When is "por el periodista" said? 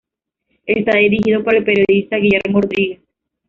1.43-2.15